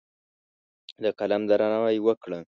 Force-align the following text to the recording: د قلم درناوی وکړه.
د 1.03 1.05
قلم 1.19 1.41
درناوی 1.49 1.97
وکړه. 2.01 2.39